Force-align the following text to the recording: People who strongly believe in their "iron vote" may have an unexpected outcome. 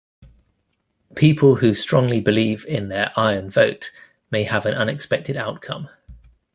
People 1.13 1.57
who 1.57 1.75
strongly 1.75 2.19
believe 2.19 2.65
in 2.65 2.89
their 2.89 3.11
"iron 3.15 3.51
vote" 3.51 3.91
may 4.31 4.41
have 4.41 4.65
an 4.65 4.73
unexpected 4.73 5.37
outcome. 5.37 5.89